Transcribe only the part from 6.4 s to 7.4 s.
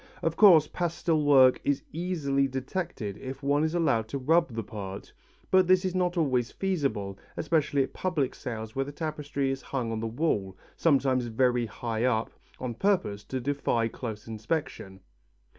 feasible,